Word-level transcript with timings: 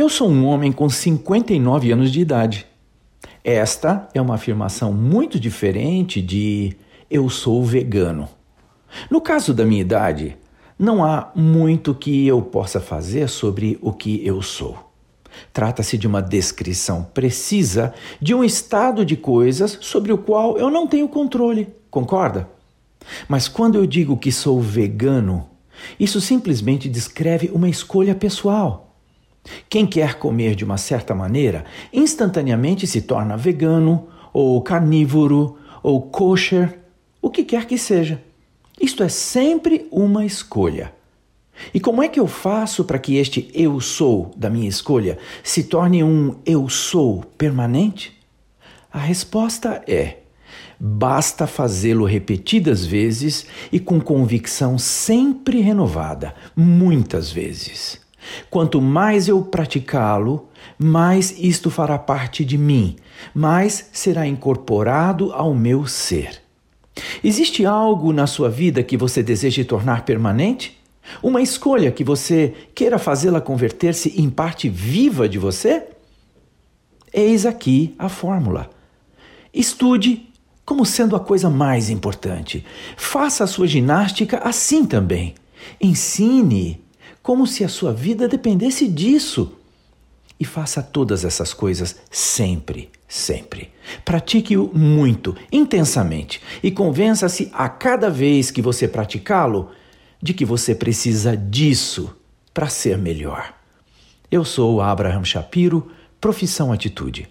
Eu 0.00 0.08
sou 0.08 0.30
um 0.30 0.46
homem 0.46 0.72
com 0.72 0.88
59 0.88 1.92
anos 1.92 2.10
de 2.10 2.22
idade. 2.22 2.66
Esta 3.44 4.08
é 4.14 4.22
uma 4.22 4.36
afirmação 4.36 4.94
muito 4.94 5.38
diferente 5.38 6.22
de 6.22 6.74
eu 7.10 7.28
sou 7.28 7.62
vegano. 7.62 8.26
No 9.10 9.20
caso 9.20 9.52
da 9.52 9.62
minha 9.62 9.82
idade, 9.82 10.38
não 10.78 11.04
há 11.04 11.30
muito 11.34 11.94
que 11.94 12.26
eu 12.26 12.40
possa 12.40 12.80
fazer 12.80 13.28
sobre 13.28 13.78
o 13.82 13.92
que 13.92 14.26
eu 14.26 14.40
sou. 14.40 14.90
Trata-se 15.52 15.98
de 15.98 16.06
uma 16.06 16.22
descrição 16.22 17.06
precisa 17.12 17.92
de 18.18 18.34
um 18.34 18.42
estado 18.42 19.04
de 19.04 19.18
coisas 19.18 19.76
sobre 19.82 20.14
o 20.14 20.16
qual 20.16 20.56
eu 20.56 20.70
não 20.70 20.86
tenho 20.86 21.10
controle, 21.10 21.68
concorda? 21.90 22.48
Mas 23.28 23.48
quando 23.48 23.74
eu 23.74 23.84
digo 23.84 24.16
que 24.16 24.32
sou 24.32 24.62
vegano, 24.62 25.46
isso 25.98 26.22
simplesmente 26.22 26.88
descreve 26.88 27.50
uma 27.52 27.68
escolha 27.68 28.14
pessoal. 28.14 28.89
Quem 29.68 29.86
quer 29.86 30.14
comer 30.14 30.54
de 30.54 30.64
uma 30.64 30.76
certa 30.76 31.14
maneira, 31.14 31.64
instantaneamente 31.92 32.86
se 32.86 33.02
torna 33.02 33.36
vegano, 33.36 34.08
ou 34.32 34.60
carnívoro, 34.62 35.56
ou 35.82 36.02
kosher, 36.02 36.78
o 37.20 37.30
que 37.30 37.44
quer 37.44 37.66
que 37.66 37.78
seja. 37.78 38.22
Isto 38.80 39.02
é 39.02 39.08
sempre 39.08 39.86
uma 39.90 40.24
escolha. 40.24 40.92
E 41.74 41.80
como 41.80 42.02
é 42.02 42.08
que 42.08 42.18
eu 42.18 42.26
faço 42.26 42.84
para 42.84 42.98
que 42.98 43.16
este 43.16 43.50
eu 43.52 43.80
sou 43.80 44.30
da 44.36 44.48
minha 44.48 44.68
escolha 44.68 45.18
se 45.42 45.64
torne 45.64 46.02
um 46.02 46.36
eu 46.46 46.68
sou 46.68 47.22
permanente? 47.36 48.18
A 48.90 48.98
resposta 48.98 49.82
é: 49.86 50.20
basta 50.78 51.46
fazê-lo 51.46 52.06
repetidas 52.06 52.86
vezes 52.86 53.46
e 53.70 53.78
com 53.78 54.00
convicção 54.00 54.78
sempre 54.78 55.60
renovada, 55.60 56.34
muitas 56.56 57.30
vezes. 57.30 58.00
Quanto 58.48 58.80
mais 58.80 59.28
eu 59.28 59.42
praticá-lo, 59.42 60.48
mais 60.78 61.34
isto 61.38 61.70
fará 61.70 61.98
parte 61.98 62.44
de 62.44 62.58
mim, 62.58 62.96
mais 63.34 63.88
será 63.92 64.26
incorporado 64.26 65.32
ao 65.32 65.54
meu 65.54 65.86
ser. 65.86 66.40
Existe 67.22 67.64
algo 67.64 68.12
na 68.12 68.26
sua 68.26 68.48
vida 68.48 68.82
que 68.82 68.96
você 68.96 69.22
deseja 69.22 69.64
tornar 69.64 70.04
permanente? 70.04 70.78
Uma 71.22 71.40
escolha 71.40 71.90
que 71.90 72.04
você 72.04 72.54
queira 72.74 72.98
fazê-la 72.98 73.40
converter-se 73.40 74.20
em 74.20 74.30
parte 74.30 74.68
viva 74.68 75.28
de 75.28 75.38
você? 75.38 75.84
Eis 77.12 77.44
aqui 77.44 77.94
a 77.98 78.08
fórmula. 78.08 78.70
Estude 79.52 80.28
como 80.64 80.86
sendo 80.86 81.16
a 81.16 81.20
coisa 81.20 81.50
mais 81.50 81.90
importante. 81.90 82.64
Faça 82.96 83.42
a 83.42 83.46
sua 83.46 83.66
ginástica 83.66 84.38
assim 84.38 84.84
também. 84.86 85.34
Ensine 85.80 86.80
como 87.22 87.46
se 87.46 87.64
a 87.64 87.68
sua 87.68 87.92
vida 87.92 88.28
dependesse 88.28 88.86
disso. 88.88 89.56
E 90.38 90.44
faça 90.44 90.82
todas 90.82 91.24
essas 91.24 91.52
coisas 91.52 91.96
sempre, 92.10 92.88
sempre. 93.06 93.70
Pratique-o 94.04 94.70
muito, 94.72 95.36
intensamente, 95.52 96.40
e 96.62 96.70
convença-se 96.70 97.50
a 97.52 97.68
cada 97.68 98.08
vez 98.08 98.50
que 98.50 98.62
você 98.62 98.88
praticá-lo 98.88 99.70
de 100.22 100.32
que 100.32 100.44
você 100.44 100.74
precisa 100.74 101.36
disso 101.36 102.14
para 102.54 102.68
ser 102.68 102.96
melhor. 102.96 103.54
Eu 104.30 104.44
sou 104.44 104.80
Abraham 104.80 105.24
Shapiro, 105.24 105.90
profissão 106.20 106.72
Atitude. 106.72 107.28